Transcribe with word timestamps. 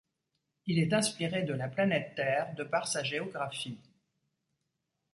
Il 0.65 0.79
est 0.79 0.93
inspiré 0.93 1.43
de 1.43 1.53
la 1.53 1.67
planète 1.67 2.15
Terre 2.15 2.55
de 2.55 2.63
par 2.63 2.87
sa 2.87 3.03
géographie. 3.03 3.77